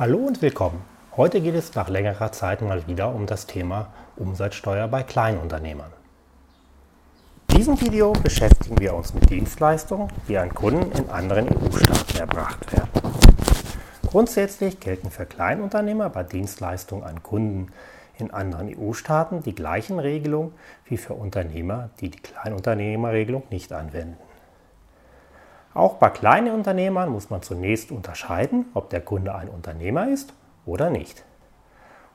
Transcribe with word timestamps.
Hallo 0.00 0.18
und 0.18 0.40
willkommen. 0.42 0.80
Heute 1.16 1.40
geht 1.40 1.56
es 1.56 1.74
nach 1.74 1.88
längerer 1.88 2.30
Zeit 2.30 2.62
mal 2.62 2.86
wieder 2.86 3.12
um 3.12 3.26
das 3.26 3.48
Thema 3.48 3.88
Umsatzsteuer 4.14 4.86
bei 4.86 5.02
Kleinunternehmern. 5.02 5.90
In 7.50 7.56
diesem 7.56 7.80
Video 7.80 8.12
beschäftigen 8.12 8.78
wir 8.78 8.94
uns 8.94 9.12
mit 9.12 9.28
Dienstleistungen, 9.28 10.06
die 10.28 10.38
an 10.38 10.54
Kunden 10.54 10.92
in 10.92 11.10
anderen 11.10 11.48
EU-Staaten 11.48 12.16
erbracht 12.16 12.72
werden. 12.72 12.90
Grundsätzlich 14.06 14.78
gelten 14.78 15.10
für 15.10 15.26
Kleinunternehmer 15.26 16.10
bei 16.10 16.22
Dienstleistungen 16.22 17.02
an 17.02 17.24
Kunden 17.24 17.72
in 18.18 18.30
anderen 18.30 18.72
EU-Staaten 18.78 19.42
die 19.42 19.56
gleichen 19.56 19.98
Regelungen 19.98 20.52
wie 20.84 20.96
für 20.96 21.14
Unternehmer, 21.14 21.90
die 21.98 22.10
die 22.10 22.20
Kleinunternehmerregelung 22.20 23.42
nicht 23.50 23.72
anwenden. 23.72 24.27
Auch 25.74 25.94
bei 25.94 26.10
kleinen 26.10 26.54
Unternehmern 26.54 27.10
muss 27.10 27.30
man 27.30 27.42
zunächst 27.42 27.92
unterscheiden, 27.92 28.66
ob 28.74 28.90
der 28.90 29.00
Kunde 29.00 29.34
ein 29.34 29.48
Unternehmer 29.48 30.08
ist 30.08 30.34
oder 30.66 30.90
nicht. 30.90 31.24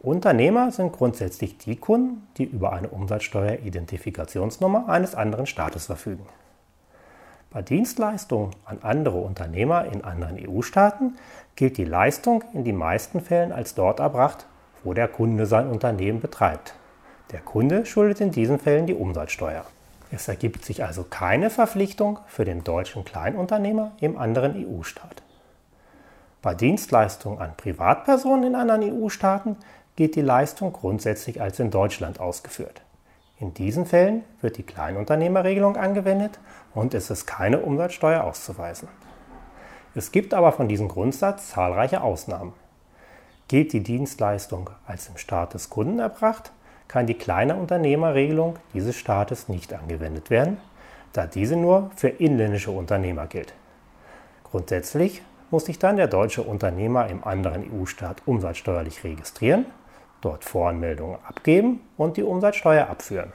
Unternehmer 0.00 0.70
sind 0.70 0.92
grundsätzlich 0.92 1.58
die 1.58 1.76
Kunden, 1.76 2.28
die 2.36 2.44
über 2.44 2.72
eine 2.72 2.88
Umsatzsteueridentifikationsnummer 2.88 4.88
eines 4.88 5.14
anderen 5.14 5.46
Staates 5.46 5.86
verfügen. 5.86 6.26
Bei 7.50 7.62
Dienstleistungen 7.62 8.50
an 8.64 8.78
andere 8.82 9.18
Unternehmer 9.18 9.86
in 9.86 10.04
anderen 10.04 10.36
EU-Staaten 10.38 11.16
gilt 11.54 11.78
die 11.78 11.84
Leistung 11.84 12.44
in 12.52 12.64
den 12.64 12.76
meisten 12.76 13.20
Fällen 13.20 13.52
als 13.52 13.74
dort 13.74 13.98
erbracht, 13.98 14.46
wo 14.84 14.92
der 14.92 15.08
Kunde 15.08 15.46
sein 15.46 15.68
Unternehmen 15.68 16.20
betreibt. 16.20 16.74
Der 17.32 17.40
Kunde 17.40 17.86
schuldet 17.86 18.20
in 18.20 18.30
diesen 18.30 18.58
Fällen 18.58 18.86
die 18.86 18.94
Umsatzsteuer. 18.94 19.64
Es 20.10 20.28
ergibt 20.28 20.64
sich 20.64 20.84
also 20.84 21.04
keine 21.04 21.50
Verpflichtung 21.50 22.20
für 22.26 22.44
den 22.44 22.62
deutschen 22.62 23.04
Kleinunternehmer 23.04 23.92
im 24.00 24.16
anderen 24.18 24.54
EU-Staat. 24.54 25.22
Bei 26.42 26.54
Dienstleistungen 26.54 27.40
an 27.40 27.56
Privatpersonen 27.56 28.44
in 28.44 28.54
anderen 28.54 28.82
EU-Staaten 28.82 29.56
geht 29.96 30.14
die 30.14 30.22
Leistung 30.22 30.72
grundsätzlich 30.72 31.40
als 31.40 31.58
in 31.58 31.70
Deutschland 31.70 32.20
ausgeführt. 32.20 32.82
In 33.38 33.52
diesen 33.52 33.84
Fällen 33.84 34.22
wird 34.40 34.56
die 34.56 34.62
Kleinunternehmerregelung 34.62 35.76
angewendet 35.76 36.38
und 36.74 36.94
es 36.94 37.10
ist 37.10 37.26
keine 37.26 37.60
Umsatzsteuer 37.60 38.22
auszuweisen. 38.24 38.88
Es 39.94 40.12
gibt 40.12 40.34
aber 40.34 40.52
von 40.52 40.68
diesem 40.68 40.88
Grundsatz 40.88 41.48
zahlreiche 41.50 42.02
Ausnahmen. 42.02 42.52
Gilt 43.48 43.72
die 43.72 43.82
Dienstleistung 43.82 44.70
als 44.86 45.08
im 45.08 45.16
Staat 45.16 45.54
des 45.54 45.68
Kunden 45.70 45.98
erbracht, 45.98 46.52
kann 46.88 47.06
die 47.06 47.14
kleine 47.14 47.56
Unternehmerregelung 47.56 48.56
dieses 48.74 48.96
Staates 48.96 49.48
nicht 49.48 49.74
angewendet 49.74 50.30
werden, 50.30 50.58
da 51.12 51.26
diese 51.26 51.56
nur 51.56 51.90
für 51.96 52.08
inländische 52.08 52.70
Unternehmer 52.70 53.26
gilt. 53.26 53.54
Grundsätzlich 54.44 55.22
muss 55.50 55.66
sich 55.66 55.78
dann 55.78 55.96
der 55.96 56.08
deutsche 56.08 56.42
Unternehmer 56.42 57.08
im 57.08 57.24
anderen 57.24 57.64
EU-Staat 57.70 58.22
umsatzsteuerlich 58.26 59.04
registrieren, 59.04 59.66
dort 60.20 60.44
Voranmeldungen 60.44 61.18
abgeben 61.26 61.80
und 61.96 62.16
die 62.16 62.22
Umsatzsteuer 62.22 62.88
abführen. 62.88 63.32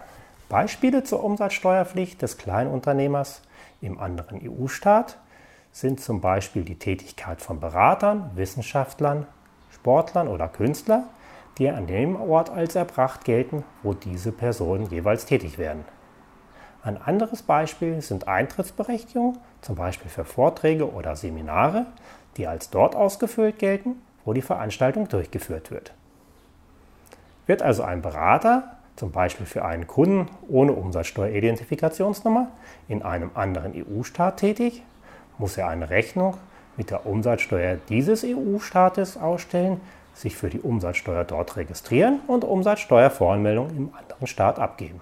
Beispiele 0.50 1.04
zur 1.04 1.24
Umsatzsteuerpflicht 1.24 2.22
des 2.22 2.38
Kleinunternehmers 2.38 3.42
im 3.82 4.00
anderen 4.00 4.42
EU-Staat 4.44 5.18
sind 5.72 6.02
zum 6.02 6.20
Beispiel 6.20 6.64
die 6.64 6.78
Tätigkeit 6.78 7.42
von 7.42 7.60
Beratern, 7.60 8.32
Wissenschaftlern, 8.36 9.26
Sportlern 9.74 10.28
oder 10.28 10.50
Künstlern, 10.50 11.06
die 11.58 11.70
an 11.70 11.88
dem 11.88 12.16
Ort 12.16 12.50
als 12.50 12.76
erbracht 12.76 13.26
gelten, 13.26 13.64
wo 13.84 13.94
diese 13.94 14.32
Personen 14.32 14.90
jeweils 14.90 15.26
tätig 15.26 15.58
werden. 15.58 15.86
Ein 16.84 17.00
anderes 17.00 17.44
Beispiel 17.44 18.02
sind 18.02 18.28
Eintrittsberechtigungen, 18.28 19.38
zum 19.62 19.76
Beispiel 19.76 20.10
für 20.10 20.26
Vorträge 20.26 20.92
oder 20.92 21.16
Seminare, 21.16 21.86
die 22.38 22.48
als 22.48 22.70
dort 22.70 22.96
ausgefüllt 22.96 23.60
gelten, 23.60 24.02
wo 24.26 24.34
die 24.34 24.42
Veranstaltung 24.42 25.08
durchgeführt 25.08 25.70
wird. 25.70 25.94
Wird 27.46 27.62
also 27.62 27.84
ein 27.84 28.02
Berater, 28.02 28.78
zum 28.96 29.12
Beispiel 29.12 29.46
für 29.46 29.66
einen 29.66 29.88
Kunden 29.88 30.28
ohne 30.48 30.74
Umsatzsteueridentifikationsnummer, 30.74 32.48
in 32.88 33.04
einem 33.04 33.32
anderen 33.36 33.74
EU-Staat 33.76 34.38
tätig, 34.38 34.84
muss 35.38 35.58
er 35.58 35.68
eine 35.68 35.90
Rechnung 35.90 36.38
mit 36.78 36.90
der 36.90 37.06
Umsatzsteuer 37.06 37.78
dieses 37.90 38.24
EU-Staates 38.24 39.18
ausstellen, 39.18 39.82
sich 40.14 40.36
für 40.36 40.50
die 40.50 40.60
Umsatzsteuer 40.60 41.24
dort 41.24 41.58
registrieren 41.58 42.20
und 42.28 42.44
Umsatzsteuervoranmeldung 42.44 43.70
im 43.70 43.94
anderen 43.98 44.28
Staat 44.28 44.60
abgeben. 44.60 45.02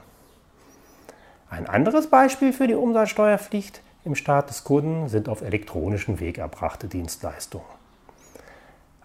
Ein 1.50 1.68
anderes 1.68 2.08
Beispiel 2.08 2.54
für 2.54 2.68
die 2.68 2.76
Umsatzsteuerpflicht 2.76 3.82
im 4.06 4.16
Staat 4.16 4.50
des 4.50 4.64
Kunden 4.64 5.10
sind 5.10 5.30
auf 5.30 5.42
elektronischen 5.42 6.20
Weg 6.20 6.38
erbrachte 6.38 6.88
Dienstleistungen 6.88 7.80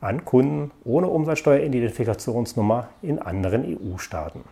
an 0.05 0.23
Kunden 0.27 0.71
ohne 0.85 1.09
Umsatzsteueridentifikationsnummer 1.09 2.89
in 3.01 3.19
anderen 3.19 3.65
EU-Staaten. 3.65 4.45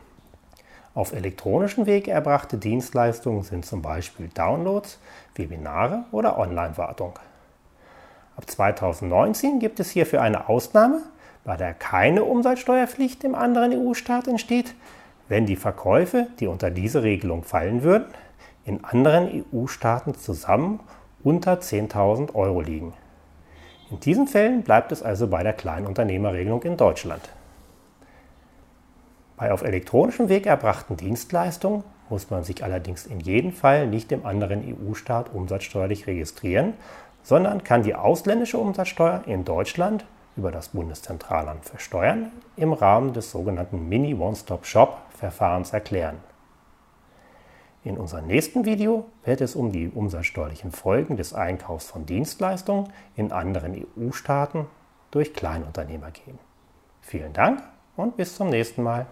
Auf 0.94 1.12
elektronischen 1.12 1.84
Weg 1.84 2.08
erbrachte 2.08 2.56
Dienstleistungen 2.56 3.42
sind 3.42 3.66
zum 3.66 3.82
Beispiel 3.82 4.28
Downloads, 4.28 4.98
Webinare 5.34 6.04
oder 6.10 6.38
Online-Wartung. 6.38 7.18
Ab 8.34 8.48
2019 8.48 9.58
gibt 9.58 9.78
es 9.78 9.90
hierfür 9.90 10.22
eine 10.22 10.48
Ausnahme, 10.48 11.02
bei 11.44 11.56
der 11.56 11.74
keine 11.74 12.24
Umsatzsteuerpflicht 12.24 13.24
im 13.24 13.34
anderen 13.34 13.72
EU-Staat 13.72 14.28
entsteht, 14.28 14.74
wenn 15.28 15.46
die 15.46 15.56
Verkäufe, 15.56 16.28
die 16.40 16.46
unter 16.46 16.70
diese 16.70 17.02
Regelung 17.02 17.42
fallen 17.42 17.82
würden, 17.82 18.06
in 18.64 18.84
anderen 18.84 19.44
EU-Staaten 19.52 20.14
zusammen 20.14 20.80
unter 21.24 21.54
10.000 21.54 22.34
Euro 22.34 22.60
liegen. 22.60 22.92
In 23.90 24.00
diesen 24.00 24.26
Fällen 24.26 24.62
bleibt 24.62 24.92
es 24.92 25.02
also 25.02 25.26
bei 25.26 25.42
der 25.42 25.52
Kleinunternehmerregelung 25.52 26.62
in 26.62 26.76
Deutschland. 26.76 27.28
Bei 29.36 29.52
auf 29.52 29.62
elektronischem 29.62 30.28
Weg 30.28 30.46
erbrachten 30.46 30.96
Dienstleistungen 30.96 31.82
muss 32.08 32.30
man 32.30 32.44
sich 32.44 32.62
allerdings 32.62 33.06
in 33.06 33.20
jedem 33.20 33.52
Fall 33.52 33.86
nicht 33.86 34.12
im 34.12 34.24
anderen 34.24 34.62
EU-Staat 34.62 35.34
umsatzsteuerlich 35.34 36.06
registrieren, 36.06 36.74
sondern 37.22 37.64
kann 37.64 37.82
die 37.82 37.94
ausländische 37.94 38.58
Umsatzsteuer 38.58 39.22
in 39.26 39.44
Deutschland 39.44 40.04
über 40.36 40.50
das 40.50 40.68
Bundeszentralamt 40.68 41.64
für 41.64 41.78
Steuern 41.78 42.32
im 42.56 42.72
Rahmen 42.72 43.12
des 43.12 43.30
sogenannten 43.30 43.88
Mini 43.88 44.14
One-Stop-Shop-Verfahrens 44.14 45.72
erklären. 45.72 46.18
In 47.84 47.98
unserem 47.98 48.28
nächsten 48.28 48.64
Video 48.64 49.06
wird 49.24 49.40
es 49.40 49.56
um 49.56 49.72
die 49.72 49.88
umsatzsteuerlichen 49.88 50.70
Folgen 50.70 51.16
des 51.16 51.34
Einkaufs 51.34 51.86
von 51.86 52.06
Dienstleistungen 52.06 52.92
in 53.16 53.32
anderen 53.32 53.74
EU-Staaten 53.98 54.66
durch 55.10 55.34
Kleinunternehmer 55.34 56.12
gehen. 56.12 56.38
Vielen 57.00 57.32
Dank 57.32 57.60
und 57.96 58.16
bis 58.16 58.36
zum 58.36 58.50
nächsten 58.50 58.84
Mal. 58.84 59.06